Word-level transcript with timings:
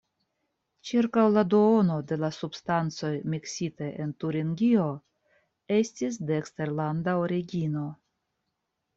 Ĉirkaŭ 0.91 1.23
la 1.33 1.41
duono 1.53 1.97
de 2.11 2.15
la 2.21 2.29
substancoj 2.37 3.11
miksitaj 3.33 3.89
en 4.05 4.13
Turingio 4.23 4.87
estis 5.77 6.17
de 6.31 6.39
eksterlanda 6.45 7.15
origino. 7.27 7.85